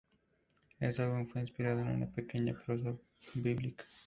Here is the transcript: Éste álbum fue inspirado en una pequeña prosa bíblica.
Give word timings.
Éste 0.79 1.03
álbum 1.03 1.27
fue 1.27 1.41
inspirado 1.41 1.81
en 1.81 1.89
una 1.89 2.11
pequeña 2.11 2.57
prosa 2.57 2.97
bíblica. 3.35 3.85